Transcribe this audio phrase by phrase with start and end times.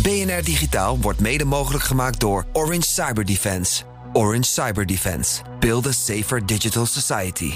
[0.00, 3.82] BNR Digitaal wordt mede mogelijk gemaakt door Orange Cyber Defense.
[4.12, 5.42] Orange Cyber Defense.
[5.60, 7.52] Build a safer digital society.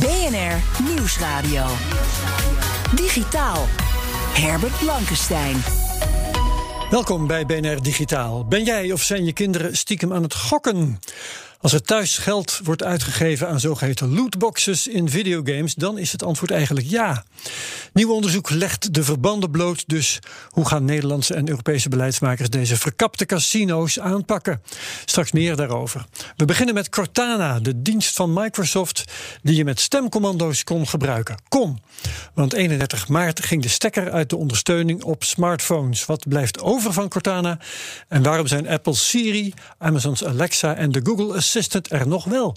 [0.00, 1.64] BNR Nieuwsradio.
[2.94, 3.66] Digitaal.
[4.32, 5.56] Herbert Blankenstein.
[6.90, 8.44] Welkom bij BNR Digitaal.
[8.46, 10.98] Ben jij of zijn je kinderen stiekem aan het gokken?
[11.60, 16.50] Als er thuis geld wordt uitgegeven aan zogeheten lootboxes in videogames, dan is het antwoord
[16.50, 17.24] eigenlijk ja.
[17.92, 20.18] Nieuw onderzoek legt de verbanden bloot, dus
[20.48, 24.62] hoe gaan Nederlandse en Europese beleidsmakers deze verkapte casino's aanpakken?
[25.04, 26.04] Straks meer daarover.
[26.36, 29.04] We beginnen met Cortana, de dienst van Microsoft
[29.42, 31.36] die je met stemcommando's kon gebruiken.
[31.48, 31.80] Kom,
[32.34, 36.06] want 31 maart ging de stekker uit de ondersteuning op smartphones.
[36.06, 37.58] Wat blijft over van Cortana
[38.08, 41.36] en waarom zijn Apple Siri, Amazon's Alexa en de Google
[41.88, 42.56] er nog wel?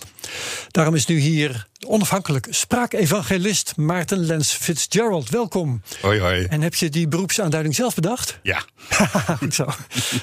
[0.67, 5.29] Daarom is nu hier onafhankelijk spraakevangelist Maarten Lens Fitzgerald.
[5.29, 5.81] Welkom.
[6.01, 6.45] Hoi, hoi.
[6.45, 8.39] En heb je die beroepsaanduiding zelf bedacht?
[8.43, 8.63] Ja.
[9.39, 9.65] Goed zo.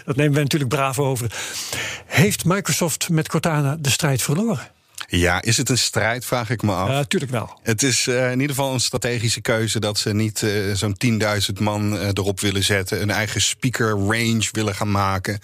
[0.05, 1.33] Dat nemen wij natuurlijk braaf over.
[2.07, 4.77] Heeft Microsoft met Cortana de strijd verloren?
[5.11, 6.89] Ja, is het een strijd, vraag ik me af.
[6.89, 7.59] Ja, natuurlijk wel.
[7.63, 10.97] Het is uh, in ieder geval een strategische keuze dat ze niet uh, zo'n
[11.53, 15.39] 10.000 man uh, erop willen zetten, een eigen speaker range willen gaan maken.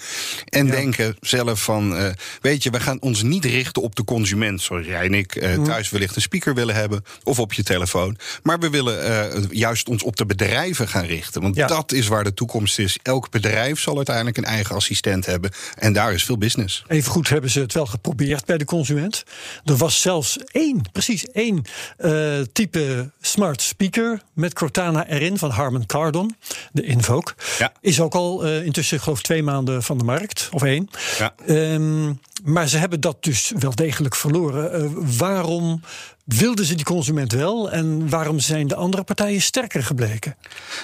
[0.49, 0.73] En ja.
[0.73, 5.05] denken zelf van, weet je, we gaan ons niet richten op de consument, zoals jij
[5.05, 5.65] en ik mm.
[5.65, 8.17] thuis wellicht een speaker willen hebben of op je telefoon.
[8.43, 11.43] Maar we willen juist ons op de bedrijven gaan richten.
[11.43, 11.67] Want ja.
[11.67, 12.99] dat is waar de toekomst is.
[13.03, 15.51] Elk bedrijf zal uiteindelijk een eigen assistent hebben.
[15.75, 16.85] En daar is veel business.
[16.89, 19.25] Even goed hebben ze het wel geprobeerd bij de consument.
[19.65, 21.63] Er was zelfs één, precies één
[21.99, 26.37] uh, type smart speaker met Cortana erin van Harman Kardon,
[26.73, 27.35] de Invoke.
[27.59, 27.73] Ja.
[27.81, 30.91] Is ook al uh, intussen, geloof ik, twee maanden van de markt, of één.
[31.19, 31.35] Ja.
[31.49, 34.83] Um, maar ze hebben dat dus wel degelijk verloren.
[34.83, 35.81] Uh, waarom
[36.25, 40.37] wilden ze die consument wel en waarom zijn de andere partijen sterker gebleken?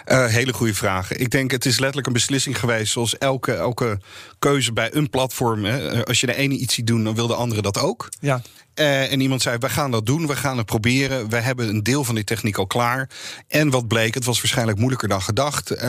[0.07, 1.13] Uh, hele goede vraag.
[1.13, 3.99] Ik denk het is letterlijk een beslissing geweest, zoals elke, elke
[4.39, 5.65] keuze bij een platform.
[5.65, 6.05] Hè.
[6.05, 8.09] Als je de ene iets ziet doen, dan wil de andere dat ook.
[8.21, 8.43] Ja.
[8.75, 11.29] Uh, en iemand zei: We gaan dat doen, we gaan het proberen.
[11.29, 13.09] We hebben een deel van die techniek al klaar.
[13.49, 15.73] En wat bleek, het was waarschijnlijk moeilijker dan gedacht.
[15.75, 15.81] Uh,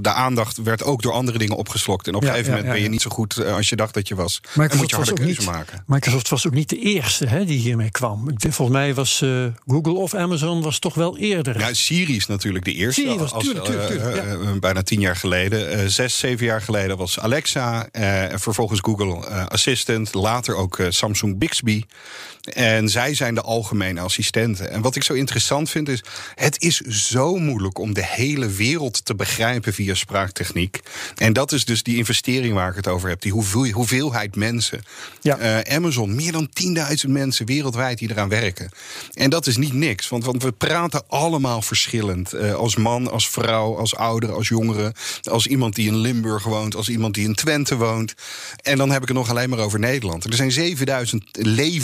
[0.00, 2.06] de aandacht werd ook door andere dingen opgeslokt.
[2.06, 3.76] En op een Ja, gegeven ja, moment ben je niet zo goed uh, als je
[3.76, 4.40] dacht dat je was.
[4.42, 5.82] en Microsoft moet je harde keuze niet, maken.
[5.86, 8.28] Microsoft was ook niet de eerste hè, die hiermee kwam.
[8.28, 11.58] Ik denk, Volgens mij was eh, Google of Amazon was toch wel eerder.
[11.58, 13.00] Ja, Siri is natuurlijk de eerste.
[13.00, 14.50] Siri was- als, tuurlijk, tuurlijk, eh, tuurlijk, ja.
[14.50, 15.70] eh, bijna tien jaar geleden.
[15.70, 17.88] Eh, zes, zeven jaar geleden was Alexa.
[17.92, 20.14] eh, en vervolgens Google eh, Assistant.
[20.14, 21.82] Later ook eh, Samsung Bixby.
[22.52, 24.70] En zij zijn de algemene assistenten.
[24.70, 26.02] En wat ik zo interessant vind is...
[26.34, 30.80] het is zo moeilijk om de hele wereld te begrijpen via spraaktechniek.
[31.16, 33.20] En dat is dus die investering waar ik het over heb.
[33.20, 34.82] Die hoeveel, hoeveelheid mensen.
[35.20, 35.38] Ja.
[35.38, 36.48] Eh, Amazon, meer dan
[37.06, 38.70] 10.000 mensen wereldwijd die eraan werken.
[39.12, 42.32] En dat is niet niks, want, want we praten allemaal verschillend.
[42.32, 44.94] Eh, als man, als vrouw, als ouder, als jongere.
[45.22, 48.14] Als iemand die in Limburg woont, als iemand die in Twente woont.
[48.62, 50.24] En dan heb ik het nog alleen maar over Nederland.
[50.24, 51.24] Er zijn 7000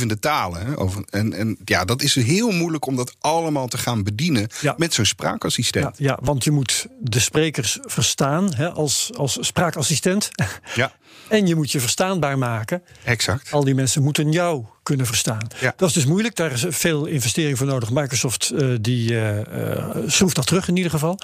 [0.09, 0.77] levende talen.
[0.77, 4.75] Over, en, en ja, dat is heel moeilijk om dat allemaal te gaan bedienen Ja.
[4.77, 5.99] met zo'n spraakassistent.
[5.99, 10.31] Ja, ja, want je moet de sprekers verstaan hè, als, als spraakassistent.
[10.75, 10.93] Ja,
[11.29, 12.83] En je moet je verstaanbaar maken.
[13.05, 13.53] exact.
[13.53, 15.47] Al die mensen moeten jou kunnen verstaan.
[15.61, 15.73] Ja.
[15.77, 16.37] Dat is dus moeilijk.
[16.37, 17.91] Daar is veel investering voor nodig.
[17.91, 21.19] Microsoft eh, die eh, schroeft dat terug in ieder geval.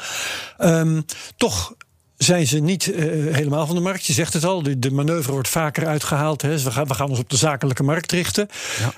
[0.59, 1.01] Ehm,
[1.37, 1.75] toch
[2.25, 3.05] zijn ze niet eh,
[3.35, 4.05] helemaal van de markt.
[4.07, 6.43] Je zegt het al, de, de manoeuvre wordt vaker uitgehaald.
[6.43, 6.63] Hè.
[6.63, 8.49] We, gaan, we gaan ons op de zakelijke markt richten.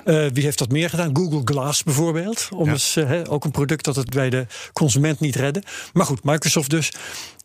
[0.04, 1.16] Eh, wie heeft dat meer gedaan?
[1.16, 2.48] Google Glass bijvoorbeeld.
[2.54, 2.72] Om Ja.
[2.72, 5.62] eens, eh, hè, ook een product dat het bij de consument niet redden.
[5.92, 6.92] Maar goed, Microsoft dus.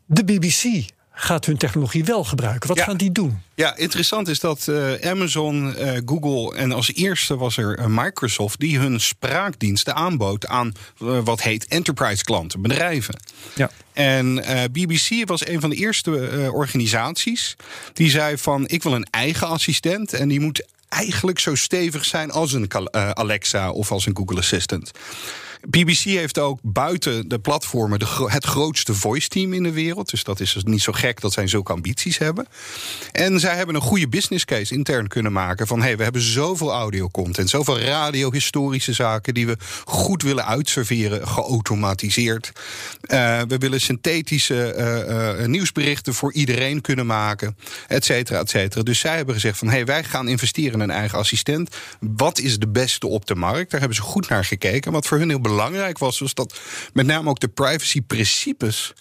[0.05, 0.63] De BBC
[1.19, 2.67] gaat hun technologie wel gebruiken.
[2.67, 2.83] Wat Ja.
[2.83, 3.41] gaan die doen?
[3.55, 8.59] Ja, interessant is dat eh, Amazon, eh, Google en als eerste was er eh, Microsoft
[8.59, 13.19] die hun spraakdiensten aanbood aan wat heet enterprise klanten, bedrijven.
[13.55, 13.69] Ja.
[13.93, 17.55] En BBC was een van de eerste organisaties
[17.93, 22.31] die zei van ik wil een eigen assistent en die moet eigenlijk zo stevig zijn
[22.31, 22.71] als een
[23.13, 24.91] Alexa of als een Google Assistant.
[25.69, 30.09] BBC heeft ook buiten de platformen het grootste voice team in de wereld.
[30.09, 32.47] Dus dat is dus niet zo gek dat zij zulke ambities hebben.
[33.11, 35.67] En zij hebben een goede business case intern kunnen maken.
[35.67, 41.27] Van hey, we hebben zoveel audio content, zoveel radiohistorische zaken die we goed willen uitserveren,
[41.27, 42.51] geautomatiseerd.
[43.01, 48.83] Uh, we willen synthetische uh, uh, nieuwsberichten voor iedereen kunnen maken, et cetera, et cetera.
[48.83, 51.75] Dus zij hebben gezegd van hey, wij gaan investeren in een eigen assistent.
[51.99, 53.71] Wat is de beste op de markt?
[53.71, 54.91] Daar hebben ze goed naar gekeken.
[54.91, 55.55] Wat voor hun heel belangrijk
[55.97, 56.59] was, was dat
[56.93, 58.93] met name ook de privacy-principes.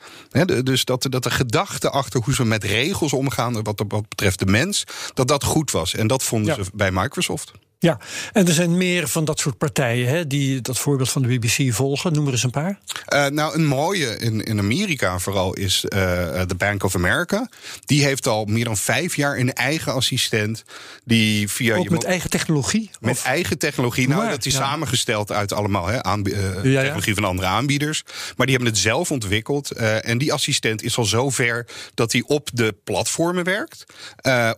[0.62, 4.46] dus dat, dat de gedachte achter hoe ze met regels omgaan, wat, wat betreft de
[4.46, 5.94] mens, dat dat goed was.
[5.94, 7.52] En dat vonden ze bij Microsoft.
[7.78, 7.98] Ja,
[8.32, 11.72] en er zijn meer van dat soort partijen hè, die dat voorbeeld van de BBC
[11.74, 12.12] volgen.
[12.12, 12.78] Noem er eens een paar.
[13.14, 15.98] Uh, nou, een mooie in, in Amerika vooral is uh,
[16.46, 17.48] de Bank of America.
[17.84, 20.64] Die heeft al meer dan vijf jaar een eigen assistent.
[21.04, 22.90] Die via Ook je met eigen technologie?
[23.00, 23.24] Met of?
[23.24, 24.08] eigen technologie.
[24.08, 24.58] Nou, Maar, dat is ja.
[24.68, 26.80] samengesteld uit allemaal hè, aanb- uh, Ja, ja.
[26.80, 28.02] technologie van andere aanbieders.
[28.36, 29.70] Maar die hebben het zelf ontwikkeld.
[29.70, 33.84] En die assistent is al zo ver dat hij op de platformen werkt.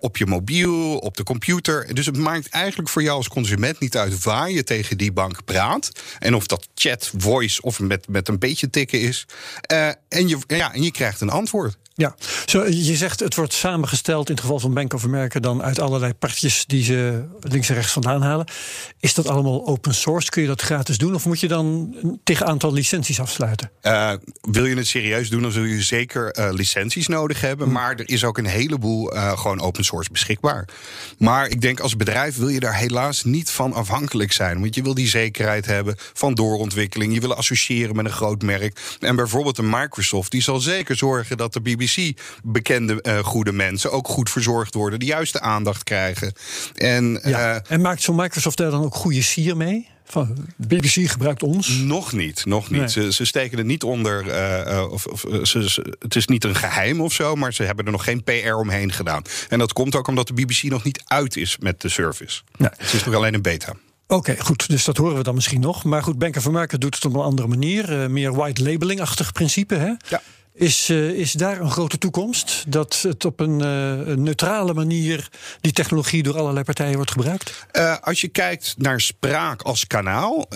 [0.00, 1.94] Op je mobiel, op de computer.
[1.94, 5.44] Dus het maakt eigenlijk voor jou als consument niet uit waar je tegen die bank
[5.44, 5.90] praat.
[6.18, 9.26] En of dat chat, voice of met, met een beetje tikken is.
[9.72, 11.76] Uh, en, je, ja, en je krijgt een antwoord.
[11.98, 12.14] Ja,
[12.46, 15.80] Zo, je zegt het wordt samengesteld in het geval van Bank of America dan uit
[15.80, 18.46] allerlei partjes die ze links en rechts vandaan halen.
[19.00, 20.30] Is dat allemaal open source?
[20.30, 21.14] Kun je dat gratis doen?
[21.14, 23.70] Of moet je dan tegen aantal licenties afsluiten?
[23.82, 27.66] Uh, wil je het serieus doen, dan zul je zeker uh, licenties nodig hebben.
[27.66, 27.72] Hm.
[27.72, 30.68] Maar er is ook een heleboel uh, gewoon open source beschikbaar.
[31.18, 34.60] Maar ik denk als bedrijf wil je daar helaas niet van afhankelijk zijn.
[34.60, 37.14] Want je wil die zekerheid hebben van doorontwikkeling.
[37.14, 38.80] Je wil associëren met een groot merk.
[39.00, 41.86] En bijvoorbeeld een Microsoft, die zal zeker zorgen dat de BBC
[42.44, 46.32] bekende uh, goede mensen ook goed verzorgd worden, de juiste aandacht krijgen.
[46.74, 47.54] En, ja.
[47.54, 49.88] uh, en maakt zo'n Microsoft daar dan ook goede sier mee?
[50.04, 51.68] Van BBC gebruikt ons?
[51.68, 52.80] Nog niet, nog niet.
[52.80, 52.88] Nee.
[52.88, 54.26] Ze, ze, steken het niet onder.
[54.26, 57.84] Uh, of, of ze, ze, het is niet een geheim of zo, maar ze hebben
[57.84, 59.22] er nog geen PR omheen gedaan.
[59.48, 62.42] En dat komt ook omdat de BBC nog niet uit is met de service.
[62.56, 62.70] Nee.
[62.76, 63.74] Het is nog alleen een beta.
[64.10, 64.68] Oké, okay, goed.
[64.68, 65.84] Dus dat horen we dan misschien nog.
[65.84, 68.02] Maar goed, Bank of America doet het op een andere manier.
[68.02, 69.74] Uh, meer white labeling-achtig principe.
[69.74, 69.92] Hè?
[70.08, 70.22] Ja.
[70.58, 72.64] Is, uh, is daar een grote toekomst?
[72.68, 75.28] Dat het op een, uh, een, neutrale manier
[75.60, 77.66] die technologie door allerlei partijen wordt gebruikt?
[77.72, 80.46] Uh, als je kijkt naar spraak als kanaal.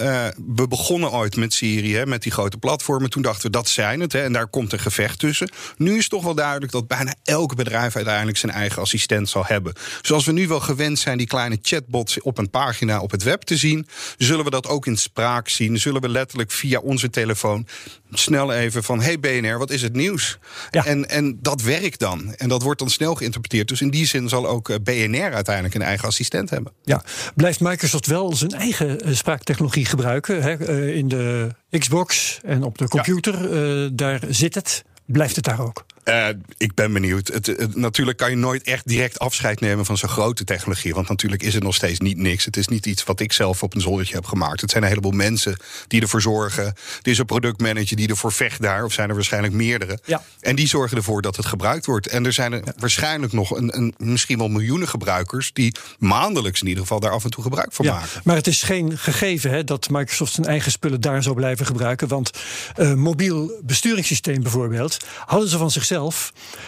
[0.54, 3.10] we begonnen ooit met Siri, hè, met die grote platformen.
[3.10, 4.12] Toen dachten we dat zijn het.
[4.12, 5.50] Hè, en daar komt een gevecht tussen.
[5.76, 9.72] Nu is toch wel duidelijk dat bijna elk bedrijf uiteindelijk zijn eigen assistent zal hebben.
[10.02, 13.43] Zoals we nu wel gewend zijn die kleine chatbots op een pagina op het web
[13.43, 13.87] te zien.
[14.19, 15.78] Zullen we dat ook in spraak zien?
[15.78, 17.66] Zullen we letterlijk via onze telefoon
[18.10, 20.39] snel even van: hey BNR, wat is het nieuws?
[20.71, 20.87] Ja.
[20.87, 22.35] En, en dat werkt dan.
[22.35, 23.69] En dat wordt dan snel geïnterpreteerd.
[23.69, 26.73] Dus in die zin zal ook eh, BNR uiteindelijk een eigen assistent hebben.
[26.85, 27.03] Ja,
[27.35, 30.43] blijft Microsoft wel zijn eigen uh, spraaktechnologie gebruiken?
[30.43, 30.69] Hè?
[30.69, 31.49] Uh, in de
[31.79, 33.89] Xbox en op de computer, ja.
[33.93, 34.85] daar zit het.
[35.05, 35.85] Blijft het daar ook?
[36.04, 37.28] Uh, ik ben benieuwd.
[37.28, 40.94] Het, het, natuurlijk kan je nooit echt direct afscheid nemen van zo'n grote technologie.
[40.94, 42.44] Want natuurlijk is het nog steeds niet niks.
[42.44, 44.60] Het is niet iets wat ik zelf op een zoldertje heb gemaakt.
[44.60, 45.56] Het zijn een heleboel mensen
[45.87, 46.64] die ervoor zorgen.
[46.64, 48.84] Er is een productmanager die ervoor vecht daar.
[48.84, 49.99] Of zijn er waarschijnlijk meerdere.
[50.04, 50.22] Ja.
[50.40, 52.06] En die zorgen ervoor dat het gebruikt wordt.
[52.06, 52.72] En er zijn er ja.
[52.76, 55.52] waarschijnlijk nog een, een, misschien wel miljoenen gebruikers.
[55.52, 58.20] die maandelijks in ieder geval daar af en toe gebruik van ja, maken.
[58.25, 62.08] Maar het is geen gegeven hè, dat Microsoft zijn eigen spullen daar zou blijven gebruiken.
[62.08, 62.31] Want
[62.76, 64.96] uh, mobiel besturingssysteem bijvoorbeeld
[65.26, 65.90] hadden ze van zichzelf.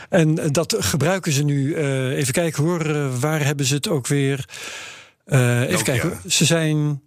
[0.09, 1.76] En dat gebruiken ze nu.
[1.76, 4.44] Uh, even kijken hoor, uh, waar hebben ze het ook weer?
[5.26, 6.19] Even kijken.
[6.26, 7.00] Ze zijn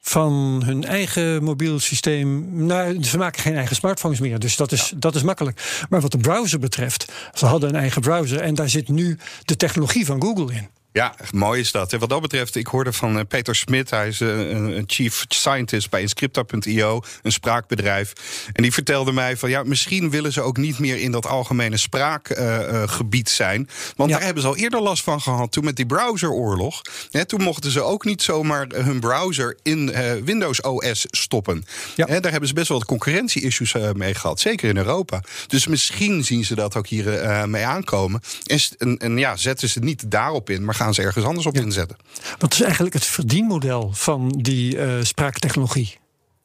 [0.00, 2.48] van hun eigen mobiel systeem.
[2.66, 4.38] Nou, ze maken geen eigen smartphones meer.
[4.38, 4.96] Dus dat is, ja.
[4.98, 5.86] dat is makkelijk.
[5.88, 8.40] Maar wat de browser betreft, ze hadden een eigen browser.
[8.40, 10.68] En daar zit nu de technologie van Google in.
[10.92, 11.92] Ja, mooi is dat.
[11.92, 15.24] En wat dat betreft, ik hoorde van uh, Peter Smit, hij is uh, een chief
[15.28, 18.12] scientist bij Inscripta.io, een spraakbedrijf.
[18.52, 21.76] En die vertelde mij van ja, misschien willen ze ook niet meer in dat algemene
[21.76, 23.68] spraakgebied uh, zijn.
[23.96, 24.16] Want ja.
[24.16, 25.52] daar hebben ze al eerder last van gehad.
[25.52, 26.82] Toen met die browseroorlog.
[27.10, 29.92] Hè, toen mochten ze ook niet zomaar hun browser in
[30.24, 31.64] Windows OS stoppen.
[31.96, 32.06] Ja.
[32.06, 34.40] Hè, daar hebben ze best wel concurrentie-issues mee gehad.
[34.40, 35.22] Zeker in Europa.
[35.46, 38.20] Dus misschien zien ze dat ook hier mee aankomen.
[38.46, 41.54] En, en, en ja, zetten ze niet daarop in, maar gaan ze ergens anders op
[41.54, 41.96] inzetten.
[42.38, 45.98] Wat is eigenlijk het verdienmodel van die uh, spraaktechnologie?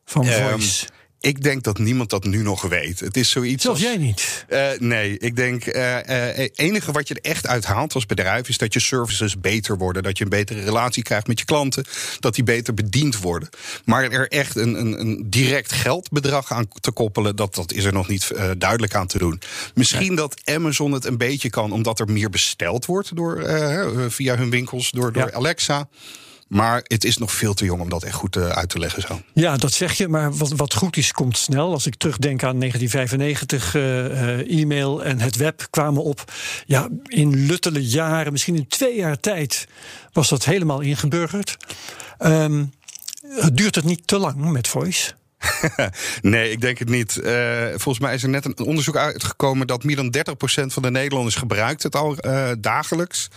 [0.05, 0.87] Van um, voice?
[1.27, 2.99] Ik denk dat niemand dat nu nog weet.
[2.99, 3.63] Het is zoiets.
[3.63, 4.45] Zelfs als, jij niet?
[4.49, 5.63] Uh, nee, ik denk.
[5.63, 8.49] Het uh, uh, enige wat je er echt uit haalt als bedrijf.
[8.49, 10.03] is dat je services beter worden.
[10.03, 11.85] Dat je een betere relatie krijgt met je klanten.
[12.19, 13.49] Dat die beter bediend worden.
[13.85, 17.35] Maar er echt een, een, een direct geldbedrag aan te koppelen.
[17.35, 19.41] Dat, dat is er nog niet eh, duidelijk aan te doen.
[19.73, 21.71] Misschien dat Amazon het een beetje kan.
[21.71, 23.45] omdat er meer besteld wordt door,
[24.09, 24.91] via hun winkels.
[24.91, 25.33] door, door ja.
[25.33, 25.87] Alexa.
[26.47, 29.01] Maar het is nog veel te jong om dat echt goed uh, uit te leggen
[29.01, 29.21] zo.
[29.33, 30.07] Ja, dat zeg je.
[30.07, 31.71] Maar wat, wat goed is, komt snel.
[31.71, 36.31] Als ik terugdenk aan 1995, uh, e-mail en het web kwamen op.
[36.65, 39.67] Ja, in luttele jaren, misschien in twee jaar tijd,
[40.11, 41.57] was dat helemaal ingeburgerd.
[42.19, 42.73] Um,
[43.53, 45.13] duurt het niet te lang met voice?
[46.21, 47.19] nee, ik denk het niet.
[47.23, 50.91] Uh, volgens mij is er net een onderzoek uitgekomen dat meer dan 30% van de
[50.91, 53.27] Nederlanders gebruikt het al uh, dagelijks.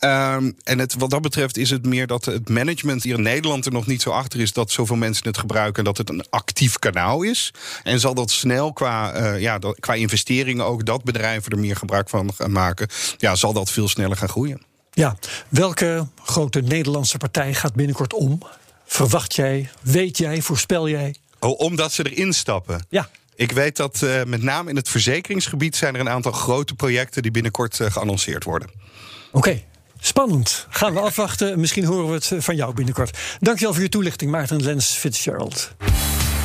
[0.00, 3.66] Um, en het, wat dat betreft is het meer dat het management hier in Nederland
[3.66, 6.24] er nog niet zo achter is dat zoveel mensen het gebruiken en dat het een
[6.30, 7.52] actief kanaal is.
[7.82, 12.08] En zal dat snel qua, uh, ja, qua investeringen ook dat bedrijven er meer gebruik
[12.08, 14.62] van gaan maken, ja, zal dat veel sneller gaan groeien.
[14.90, 15.16] Ja,
[15.48, 18.42] welke grote Nederlandse partij gaat binnenkort om?
[18.86, 21.14] Verwacht jij, weet jij, voorspel jij?
[21.44, 22.86] Oh, omdat ze erin stappen?
[22.88, 23.08] Ja.
[23.34, 27.22] Ik weet dat uh, met name in het verzekeringsgebied zijn er een aantal grote projecten
[27.22, 28.68] die binnenkort uh, geannonceerd worden.
[28.68, 29.36] Oké.
[29.38, 29.64] Okay.
[29.98, 30.66] Spannend.
[30.70, 31.60] Gaan we afwachten.
[31.60, 33.18] Misschien horen we het eh, van jou binnenkort.
[33.40, 35.70] Dankjewel voor je toelichting, Maarten Lens Fitzgerald.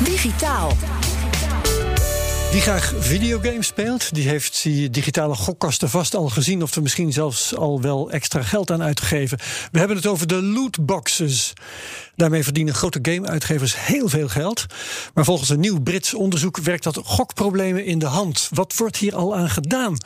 [0.04, 0.76] Digitaal.
[2.50, 6.62] Wie graag videogames speelt, die heeft die digitale gokkasten vast al gezien...
[6.62, 9.38] of er misschien zelfs al wel extra geld aan uitgegeven.
[9.72, 11.52] We hebben het over de lootboxes.
[12.16, 14.66] Daarmee verdienen grote gameuitgevers heel veel geld.
[15.14, 18.48] Maar volgens een nieuw Brits onderzoek werkt dat gokproblemen in de hand.
[18.52, 19.96] Wat wordt hier al aan gedaan?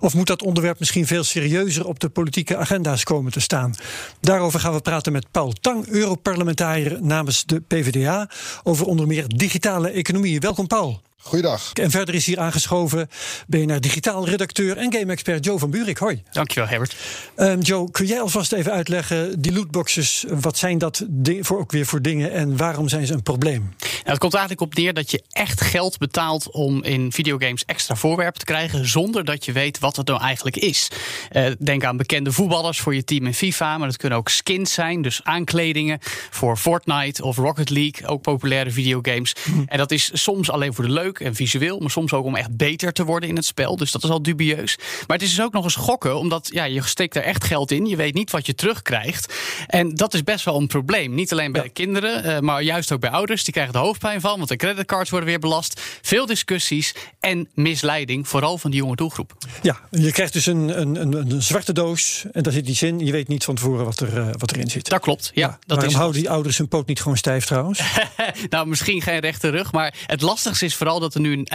[0.00, 3.74] Of moet dat onderwerp misschien veel serieuzer op de politieke agenda's komen te staan?
[4.20, 8.30] Daarover gaan we praten met Paul Tang, Europarlementariër namens de PvdA...
[8.62, 10.40] over onder meer digitale economie.
[10.40, 11.06] Welkom, Paul.
[11.22, 11.72] Goeiedag.
[11.72, 13.08] En verder is hier aangeschoven
[13.46, 15.98] BNR Digitaal redacteur en game-expert Joe van Buurik.
[15.98, 16.22] Hoi.
[16.30, 16.96] Dankjewel, Herbert.
[17.36, 21.06] Um, Joe, kun jij alvast even uitleggen, die lootboxes, wat zijn dat
[21.40, 23.74] voor, ook weer voor dingen en waarom zijn ze een probleem?
[23.78, 27.94] Nou, het komt eigenlijk op neer dat je echt geld betaalt om in videogames extra
[27.96, 30.88] voorwerpen te krijgen, zonder dat je weet wat het nou eigenlijk is.
[31.32, 34.72] Uh, denk aan bekende voetballers voor je team in FIFA, maar dat kunnen ook skins
[34.72, 35.98] zijn, dus aankledingen
[36.30, 39.34] voor Fortnite of Rocket League, ook populaire videogames.
[39.44, 39.62] Hm.
[39.66, 42.56] En dat is soms alleen voor de leuk en visueel, maar soms ook om echt
[42.56, 43.76] beter te worden in het spel.
[43.76, 44.76] Dus dat is al dubieus.
[44.78, 47.70] Maar het is dus ook nog eens gokken, omdat ja, je steekt er echt geld
[47.70, 47.86] in.
[47.86, 49.34] Je weet niet wat je terugkrijgt.
[49.66, 51.14] En dat is best wel een probleem.
[51.14, 53.44] Niet alleen bij de kinderen, uh, maar juist ook bij ouders.
[53.44, 55.80] Die krijgen er hoofdpijn van, want de creditcards worden weer belast.
[56.02, 59.32] Veel discussies en misleiding, vooral van die jonge doelgroep.
[59.62, 62.98] Ja, je krijgt dus een, een, een, een zwarte doos en daar zit iets in.
[62.98, 64.88] Je weet niet van tevoren wat, er, uh, wat erin zit.
[64.88, 65.48] Dat klopt, ja.
[65.48, 67.80] ja dat waarom houden die ouders hun poot niet gewoon stijf trouwens?
[68.50, 71.46] nou, misschien geen rechte rug, maar het lastigste is vooral dat er nu een,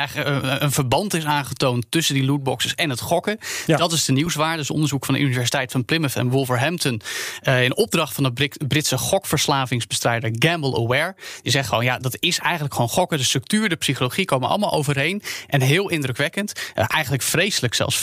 [0.63, 3.37] een, verband is aangetoond tussen die lootboxes en het gokken.
[3.65, 3.77] Ja.
[3.77, 4.57] Dat is de nieuwswaarde.
[4.57, 7.01] Dus onderzoek van de Universiteit van Plymouth en Wolverhampton.
[7.43, 11.15] Uh, in opdracht van de Britse gokverslavingsbestrijder Gamble Aware.
[11.41, 13.17] Die zegt gewoon, ja, dat is eigenlijk gewoon gokken.
[13.17, 15.21] De structuur, de psychologie komen allemaal overeen.
[15.47, 16.71] En heel indrukwekkend.
[16.75, 17.99] Uh, eigenlijk vreselijk zelfs.
[17.99, 18.01] 5%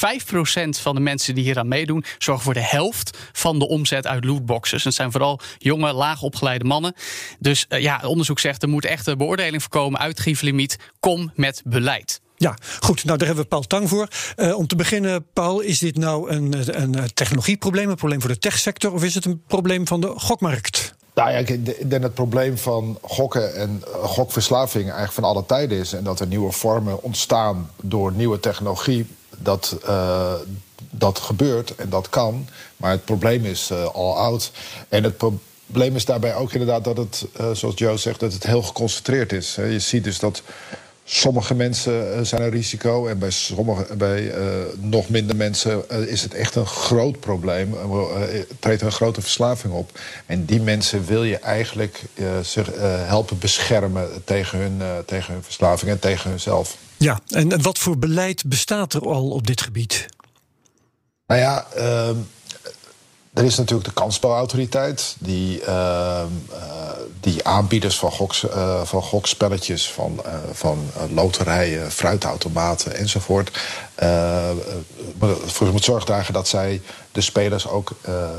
[0.68, 4.24] van de mensen die hier aan meedoen zorgen voor de helft van de omzet uit
[4.24, 4.84] lootboxes.
[4.84, 6.94] Het zijn vooral jonge, laag opgeleide mannen.
[7.38, 10.00] Dus uh, ja, onderzoek zegt er moet echt een beoordeling voorkomen.
[10.00, 10.78] Uitgiflimiet.
[11.00, 12.20] Kom met beleid.
[12.36, 13.04] Ja, goed.
[13.04, 14.08] Nou, daar hebben we Paul Tang voor.
[14.36, 18.38] Uh, om te beginnen, Paul, is dit nou een, een technologieprobleem, een probleem voor de
[18.38, 20.94] techsector, of is het een probleem van de gokmarkt?
[21.14, 25.78] Nou ja, ik denk dat het probleem van gokken en gokverslaving eigenlijk van alle tijden
[25.78, 25.92] is.
[25.92, 29.06] En dat er nieuwe vormen ontstaan door nieuwe technologie.
[29.38, 30.32] Dat, uh,
[30.90, 32.48] dat gebeurt en dat kan.
[32.76, 34.50] Maar het probleem is uh, al oud.
[34.88, 38.62] En het probleem is daarbij ook inderdaad dat het, zoals Joe zegt, dat het heel
[38.62, 39.54] geconcentreerd is.
[39.54, 40.42] Je ziet dus dat
[41.12, 44.44] sommige mensen uh, zijn een risico en bij, sommige, bij uh,
[44.80, 47.74] nog minder mensen uh, is het echt een groot probleem.
[48.58, 49.98] treedt een grote verslaving op.
[50.26, 52.02] En die mensen wil je eigenlijk
[52.42, 52.70] zich
[53.06, 56.76] helpen beschermen tegen hun, tegen hun verslaving en tegen hunzelf.
[56.96, 60.06] Ja, en wat voor beleid bestaat er al op dit gebied?
[61.26, 62.16] Nou ja, ehm,
[63.34, 66.22] er is natuurlijk de kansspelautoriteit, die, uh,
[67.20, 68.12] die aanbieders van,
[68.44, 73.50] uh, van gokspelletjes, van, uh, van loterijen, fruitautomaten enzovoort,
[75.46, 76.82] voor moet zorg dragen dat zij
[77.12, 77.92] de spelers ook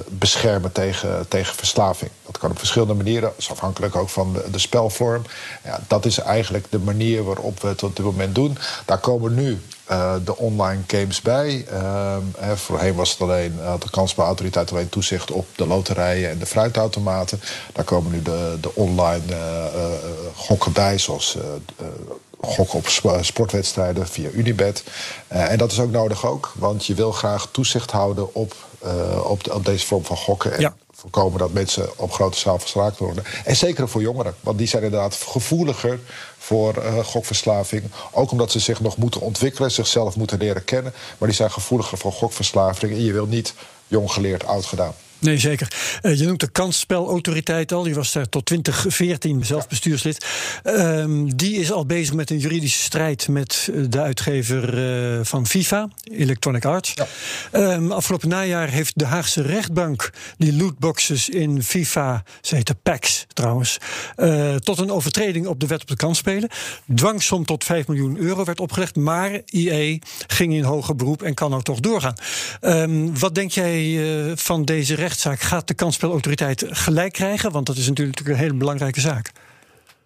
[0.10, 2.12] beschermen tegen, tegen verslaving.
[2.26, 5.24] Dat kan op verschillende manieren, dat is afhankelijk ook van de, de spelvorm.
[5.64, 8.58] Ja, dat is eigenlijk de manier waarop we het op dit moment doen.
[8.86, 11.66] Daar komen nu uh, de online games bij.
[11.72, 12.18] Uh,
[12.56, 17.42] voorheen was het alleen, uh, de kansspelautoriteit alleen toezicht op de loterijen en de fruitautomaten.
[17.74, 19.24] Daar komen nu de, de online
[20.36, 21.38] gokken bij, zoals
[22.42, 22.88] gokken op
[23.22, 24.84] sportwedstrijden via Unibet.
[25.28, 28.56] en dat is ook nodig ook, want je wil graag toezicht houden op,
[29.24, 30.58] op, op, deze vorm van gokken.
[30.58, 33.24] En voorkomen dat mensen op grote schaal verslaafd worden.
[33.46, 36.00] En zeker voor jongeren, want die zijn inderdaad gevoeliger
[36.38, 37.84] voor uh, gokverslaving.
[38.12, 40.94] Ook omdat ze zich nog moeten ontwikkelen, zichzelf moeten leren kennen.
[41.18, 42.92] Maar die zijn gevoeliger voor gokverslaving.
[42.92, 43.54] En je wil niet
[43.88, 44.94] jong geleerd, oud gedaan.
[45.22, 45.68] Nee, zeker.
[46.02, 47.84] Uh, je noemt de kansspelautoriteit al.
[47.84, 50.26] Die was daar tot 2014 zelf bestuurslid.
[50.64, 54.78] Uh, die is al bezig met een juridische strijd met de uitgever
[55.18, 56.94] uh, van FIFA, Electronic Arts.
[56.96, 57.74] Ja.
[57.74, 63.78] Um, afgelopen najaar heeft de Haagse rechtbank die lootboxes in FIFA, ze heette PAX trouwens,
[64.18, 66.50] uh, tot een overtreding op de wet op de kansspelen.
[66.96, 71.50] Dwangsom tot 5 miljoen euro werd opgelegd, maar IE ging in hoger beroep en kan
[71.50, 72.16] nou toch doorgaan.
[72.62, 74.00] Um, wat denk jij
[74.36, 75.11] van deze recht?
[75.20, 77.52] Gaat de kansspelautoriteit gelijk krijgen?
[77.52, 79.32] Want dat is natuurlijk een hele belangrijke zaak.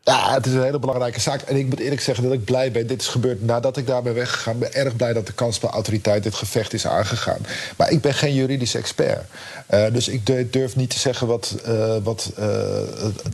[0.06, 1.42] Ja, het is een hele belangrijke zaak.
[1.42, 2.88] En ik moet eerlijk zeggen dat ik blij ben.
[2.88, 4.54] Dit is gebeurd nadat ik daar ben weggegaan.
[4.54, 7.46] Ik ben erg blij dat de kansspelautoriteit dit gevecht is aangegaan.
[7.78, 9.26] Maar ik ben geen juridisch expert.
[9.74, 12.46] Uh, dus ik durf niet te zeggen wat, uh, wat uh,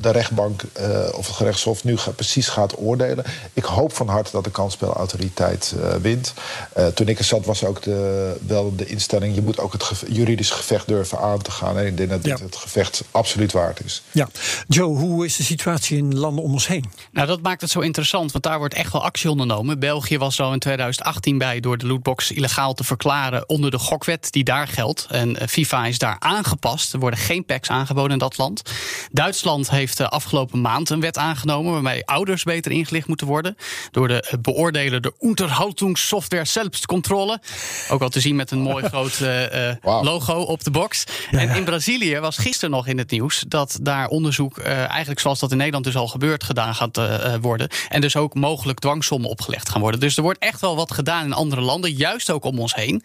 [0.02, 0.62] de rechtbank
[1.14, 3.26] of het gerechtshof nu ga, precies gaat oordelen.
[3.54, 6.34] Ik hoop van harte dat de kansspelautoriteit wint.
[6.94, 9.36] toen ik er zat was ook de, wel de instelling...
[9.36, 11.78] je moet ook het juridisch gevecht durven aan te gaan.
[11.78, 12.46] En ik denk dat dit ja.
[12.46, 14.04] het gevecht absoluut waard is.
[14.12, 14.30] Ja.
[14.68, 16.92] Joe, hoe is de situatie in landen om ons heen?
[17.12, 19.80] Nou, dat maakt het zo interessant, want daar wordt echt wel actie ondernomen.
[19.80, 24.32] België was zo in 2018 bij door de lootbox illegaal te verklaren onder de gokwet
[24.32, 25.08] die daar geldt.
[25.10, 26.94] En FIFA is daar aangepast.
[26.94, 28.62] Er worden geen packs aangeboden in dat land.
[29.12, 33.56] Duitsland heeft de afgelopen maand een wet aangenomen waarmee ouders beter ingelicht moeten worden
[33.92, 37.42] door de beoordeler de Unterhaltungssoftware Selbstcontrole.
[37.90, 40.04] Ook al te zien met een mooi groot uh, wow.
[40.04, 41.04] logo op de box.
[41.32, 45.20] Ja, en in Brazilië was gisteren nog in het nieuws dat daar onderzoek, uh, eigenlijk
[45.20, 47.70] zoals dat in Nederland dus al gebeurt, gedaan gaat uh, worden.
[47.90, 50.00] En dus ook mogelijk dwangsommen opgelegd gaan worden.
[50.00, 53.04] Dus er wordt echt wel wat gedaan in andere landen, juist ook om ons heen.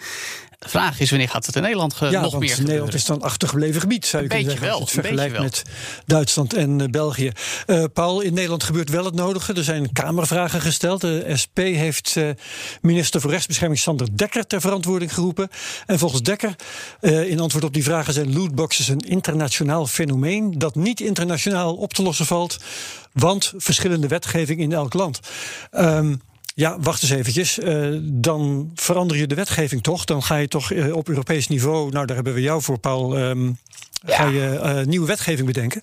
[0.59, 2.65] De vraag is wanneer gaat het in Nederland ja, nog meer gebeuren?
[2.65, 4.69] Nederland is dan achtergebleven gebied, zou je een kunnen zeggen.
[4.69, 5.63] Wel, als je het vergelijkt met
[6.07, 7.33] Duitsland en uh, België.
[7.67, 9.53] Uh, Paul, in Nederland gebeurt wel het nodige.
[9.53, 11.01] Er zijn kamervragen gesteld.
[11.01, 12.29] De SP heeft uh,
[12.81, 15.49] minister voor Rechtsbescherming Sander Dekker ter verantwoording geroepen.
[15.87, 16.55] En volgens Dekker,
[17.01, 22.03] in antwoord op die vragen, zijn lootboxes een internationaal fenomeen dat niet internationaal op te
[22.03, 22.57] lossen valt,
[23.13, 25.21] want verschillende wetgeving in elk land.
[25.73, 26.21] Um,
[26.57, 27.59] ja, wacht eens eventjes.
[27.59, 30.05] Uh, dan verander je de wetgeving toch?
[30.05, 33.19] Dan ga je toch uh, op Europees niveau, nou daar hebben we jou voor, Paul,
[33.19, 33.59] um,
[34.07, 34.17] ja.
[34.17, 35.83] ga je uh, nieuwe wetgeving bedenken?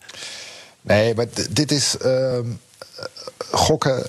[0.81, 1.97] Nee, maar dit is.
[3.51, 4.03] gokken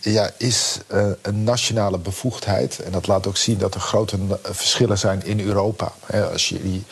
[0.00, 0.78] ja, is
[1.22, 2.78] een nationale bevoegdheid.
[2.78, 5.92] En dat laat ook zien dat er grote verschillen zijn in Europa.
[6.32, 6.84] als je die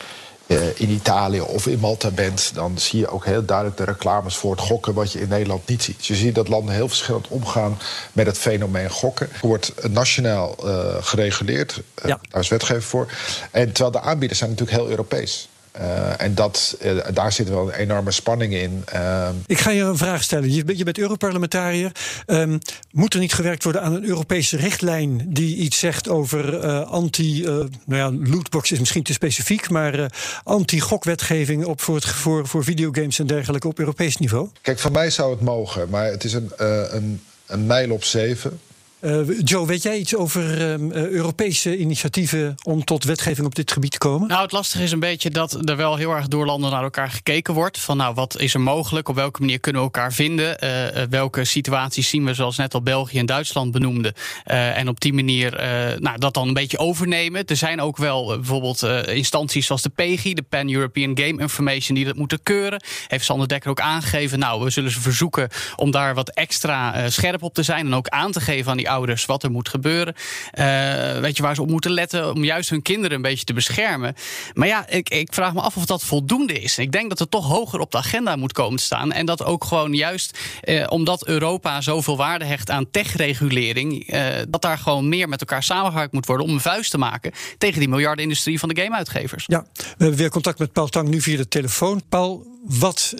[0.47, 4.35] uh, in Italië of in Malta bent, dan zie je ook heel duidelijk de reclames
[4.35, 6.05] voor het gokken, wat je in Nederland niet ziet.
[6.05, 7.77] Je ziet dat landen heel verschillend omgaan
[8.13, 9.27] met het fenomeen gokken.
[9.31, 12.19] Het wordt nationaal uh, gereguleerd, uh, ja.
[12.29, 13.11] daar is wetgeving voor.
[13.51, 15.49] En terwijl de aanbieders zijn natuurlijk heel Europees.
[15.79, 18.83] Uh, en dat, uh, daar zit wel een enorme spanning in.
[18.93, 20.53] Uh, Ik ga je een vraag stellen.
[20.53, 21.91] Je bent, je bent Europarlementariër.
[22.27, 22.59] Um,
[22.91, 27.43] moet er niet gewerkt worden aan een Europese richtlijn die iets zegt over anti.
[27.43, 30.11] nou ja, lootbox is misschien te specifiek, maar
[30.43, 34.49] anti-gokwetgeving op voor, het, voor, voor videogames en dergelijke op Europees niveau?
[34.61, 38.59] Kijk, van mij zou het mogen, maar het is een, een, een mijl op zeven.
[39.01, 43.91] Uh, Joe, weet jij iets over uh, Europese initiatieven om tot wetgeving op dit gebied
[43.91, 44.27] te komen?
[44.27, 47.09] Nou, het lastige is een beetje dat er wel heel erg door landen naar elkaar
[47.09, 47.79] gekeken wordt.
[47.79, 49.09] Van nou, wat is er mogelijk?
[49.09, 50.57] Op welke manier kunnen we elkaar vinden?
[50.63, 54.13] Uh, welke situaties zien we, zoals net al België en Duitsland benoemden?
[54.43, 55.51] en op die manier
[55.99, 57.45] nou, dat dan een beetje overnemen.
[57.45, 62.15] Er zijn ook wel bijvoorbeeld instanties zoals de PEGI, de Pan-European Game Information, die dat
[62.15, 62.83] moeten keuren.
[63.07, 64.39] Heeft Sander Dekker ook aangegeven.
[64.39, 68.07] Nou, we zullen ze verzoeken om daar wat extra scherp op te zijn en ook
[68.07, 70.15] aan te geven aan die ouders wat er moet gebeuren.
[70.53, 73.53] Uh, weet je waar ze op moeten letten om juist hun kinderen een beetje te
[73.53, 74.15] beschermen.
[74.53, 76.77] Maar ja, ik, ik vraag me af of dat voldoende is.
[76.77, 79.11] Ik denk dat het toch hoger op de agenda moet komen te staan.
[79.11, 84.61] En dat ook gewoon juist uh, omdat Europa zoveel waarde hecht aan techregulering, uh, dat
[84.61, 87.89] daar gewoon meer met elkaar samengewerkt moet worden om een vuist te maken tegen die
[87.89, 89.43] miljardenindustrie van de gameuitgevers.
[89.47, 92.01] Ja, we hebben weer contact met Paul Tang nu via de telefoon.
[92.09, 93.13] Paul, wat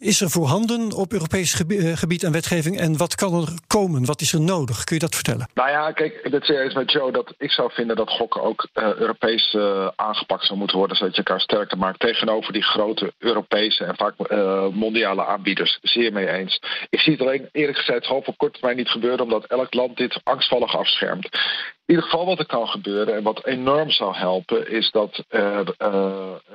[0.00, 4.04] is er voorhanden op Europees gebied, gebied en wetgeving en wat kan er komen?
[4.04, 4.84] Wat is er nodig?
[4.84, 5.48] Kun je dat vertellen?
[5.54, 8.94] Nou ja, kijk, het is met Joe dat ik zou vinden dat gokken ook uh,
[8.94, 13.84] Europees uh, aangepakt zou moeten worden, zodat je elkaar sterker maakt tegenover die grote Europese
[13.84, 14.14] en vaak
[14.74, 15.78] mondiale aanbieders.
[15.82, 16.60] Zeer mee eens.
[16.90, 19.96] Ik zie het alleen eerlijk gezegd hoop op korte termijn niet gebeuren, omdat elk land
[19.96, 21.28] dit angstvallig afschermt.
[21.90, 25.74] In ieder geval wat er kan gebeuren en wat enorm zou helpen, is dat er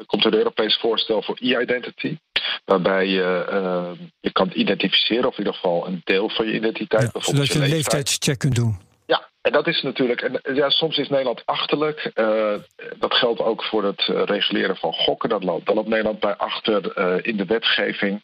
[0.05, 2.17] komt een Europees voorstel voor e-identity.
[2.65, 7.01] Waarbij je, uh, je kan identificeren, of in ieder geval een deel van je identiteit.
[7.01, 8.79] Ja, bijvoorbeeld zodat je een leeftijdscheck kunt doen.
[9.05, 10.21] Ja, en dat is natuurlijk.
[10.21, 12.11] En ja, soms is Nederland achterlijk.
[12.15, 12.53] Uh,
[12.99, 15.29] dat geldt ook voor het reguleren van gokken.
[15.29, 18.23] Dat loopt, dat loopt Nederland bij achter in de wetgeving.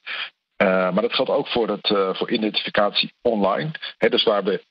[0.57, 3.71] maar dat geldt ook voor, het, voor identificatie online.
[3.97, 4.61] He, dus waar we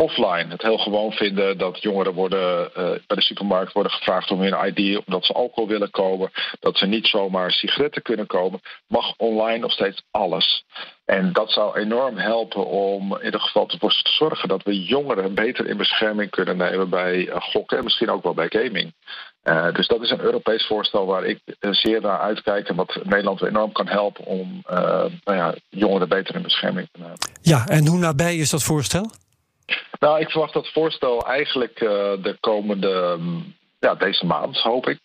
[0.00, 2.74] offline het heel gewoon vinden dat jongeren worden, uh,
[3.06, 6.86] bij de supermarkt worden gevraagd om hun ID omdat ze alcohol willen kopen, dat ze
[6.86, 10.64] niet zomaar sigaretten kunnen kopen, mag online nog steeds alles.
[11.04, 15.66] En dat zou enorm helpen om in ieder geval te zorgen dat we jongeren beter
[15.66, 18.94] in bescherming kunnen nemen bij uh, gokken en misschien ook wel bij gaming.
[19.44, 23.42] Uh, dus dat is een Europees voorstel waar ik zeer naar uitkijk en wat Nederland
[23.42, 24.62] enorm kan helpen om
[25.24, 27.18] nou ja, jongeren beter in bescherming te nemen.
[27.42, 29.10] Ja, en hoe nabij is dat voorstel?
[29.98, 31.90] Nou, ik verwacht dat voorstel eigenlijk uh,
[32.22, 34.98] de komende, um, ja, deze maand, hoop ik.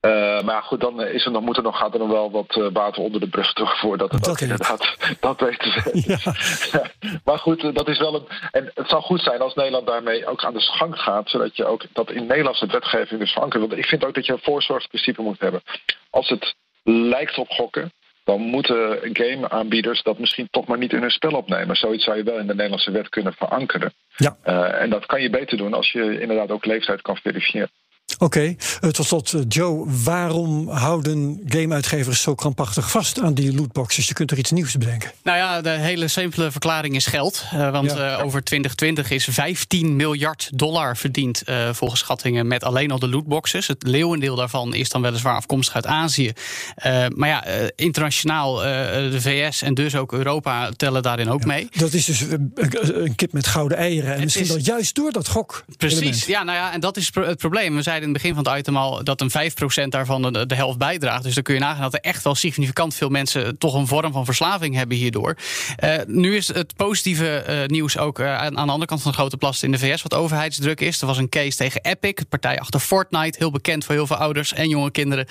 [0.00, 2.56] Uh, maar goed, dan is er nog, moet er nog, gaat er nog wel wat
[2.56, 6.02] uh, water onder de brug terug voordat het dat ook inderdaad dat weten we.
[6.06, 6.34] Ja.
[7.24, 8.26] maar goed, dat is wel een.
[8.50, 11.64] En het zou goed zijn als Nederland daarmee ook aan de gang gaat, zodat je
[11.64, 13.60] ook dat in Nederlandse wetgeving dus verankert.
[13.60, 15.62] Want ik vind ook dat je een voorzorgsprincipe moet hebben.
[16.10, 17.92] Als het lijkt op gokken,
[18.24, 21.76] dan moeten gameaanbieders dat misschien toch maar niet in hun spel opnemen.
[21.76, 23.92] Zoiets zou je wel in de Nederlandse wet kunnen verankeren.
[24.16, 24.36] Ja.
[24.44, 27.70] Uh, en dat kan je beter doen als je inderdaad ook leeftijd kan verifiëren.
[28.22, 28.56] Oké, okay.
[28.80, 34.08] uh, tot slot, uh, Joe, waarom houden gameuitgevers zo krampachtig vast aan die lootboxes?
[34.08, 35.10] Je kunt er iets nieuws bedenken.
[35.22, 37.44] Nou ja, de hele simpele verklaring is geld.
[37.54, 38.16] Uh, want ja.
[38.16, 43.66] over 2020 is 15 miljard dollar verdiend volgens schattingen met alleen al de lootboxes.
[43.66, 46.32] Het leeuwendeel daarvan is dan weliswaar afkomstig uit Azië.
[47.14, 47.44] maar ja,
[47.76, 51.46] internationaal de VS en dus ook Europa tellen daarin ook ja.
[51.46, 51.68] mee.
[51.70, 54.08] Dat is dus een kip met gouden eieren.
[54.08, 54.50] En het misschien is...
[54.50, 55.64] wel juist door dat gok.
[55.76, 57.76] Precies, ja, nou ja, en dat is het probleem.
[57.76, 59.30] We zeiden het begin van het item al dat een
[59.84, 61.22] 5% daarvan de, helft bijdraagt.
[61.22, 64.12] Dus dan kun je nagaan dat er echt wel significant veel mensen toch een vorm
[64.12, 65.36] van verslaving hebben hierdoor.
[65.84, 69.10] Uh, nu is het positieve uh, nieuws ook uh, aan, aan de andere kant van
[69.10, 71.00] de grote plas in de VS wat overheidsdruk is.
[71.00, 74.16] Er was een case tegen Epic, de partij achter Fortnite, heel bekend voor heel veel
[74.16, 75.26] ouders en jonge kinderen,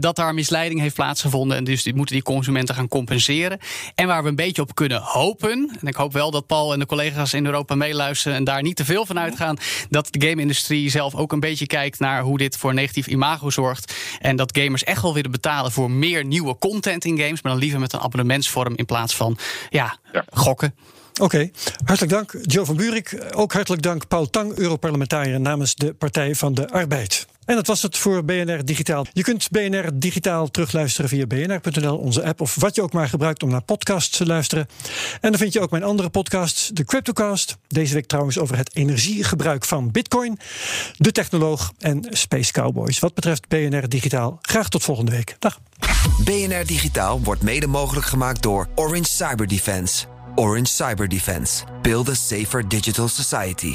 [0.00, 3.58] dat daar misleiding heeft plaatsgevonden en dus die moeten die consumenten gaan compenseren.
[3.94, 6.78] En waar we een beetje op kunnen hopen, en ik hoop wel dat Paul en
[6.78, 9.56] de collega's in Europa meeluisteren en daar niet te veel van uitgaan,
[9.90, 13.94] dat de game-industrie zelf ook een beetje kijkt naar hoe dit voor negatief imago zorgt.
[14.18, 17.42] En dat gamers echt wel willen betalen voor meer nieuwe content in games.
[17.42, 20.24] Maar dan liever met een abonnementsvorm in plaats van ja, ja.
[20.32, 20.74] gokken.
[21.20, 21.52] Oké, okay.
[21.84, 23.24] hartelijk dank Joe van Buurik.
[23.34, 27.26] Ook hartelijk dank Paul Tang, Europarlementariër namens de Partij van de Arbeid.
[27.50, 29.06] En dat was het voor BNR Digitaal.
[29.12, 32.40] Je kunt BNR Digitaal terugluisteren via bnr.nl, onze app...
[32.40, 34.68] of wat je ook maar gebruikt om naar podcasts te luisteren.
[35.20, 37.56] En dan vind je ook mijn andere podcasts, de Cryptocast...
[37.68, 40.38] deze week trouwens over het energiegebruik van bitcoin...
[40.96, 42.98] De Technoloog en Space Cowboys.
[42.98, 45.36] Wat betreft BNR Digitaal, graag tot volgende week.
[45.38, 45.60] Dag.
[46.24, 50.04] BNR Digitaal wordt mede mogelijk gemaakt door Orange Cyber Defense.
[50.34, 51.64] Orange Cyber Defense.
[51.82, 53.74] Build a safer digital society.